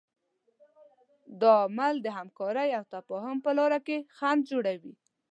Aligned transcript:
دا 1.41 1.51
عامل 1.61 1.95
د 2.01 2.07
همکارۍ 2.17 2.69
او 2.77 2.83
تفاهم 2.95 3.37
په 3.45 3.51
لاره 3.57 3.79
کې 3.87 3.97
خنډ 4.17 4.41
جوړوي. 4.51 4.93